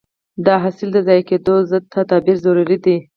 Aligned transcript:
د 0.45 0.47
حاصل 0.61 0.89
د 0.93 0.97
ضایع 1.07 1.23
کېدو 1.29 1.53
ضد 1.69 1.83
تدابیر 1.93 2.37
ضروري 2.45 2.77
دي. 2.85 2.97